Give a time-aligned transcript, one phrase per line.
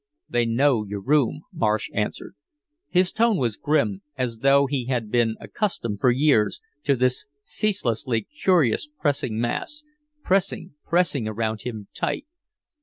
[0.27, 2.33] "They know your room," Marsh answered.
[2.89, 8.23] His tone was grim, as though he had been accustomed for years to this ceaselessly
[8.23, 9.83] curious pressing mass,
[10.23, 12.25] pressing, pressing around him tight.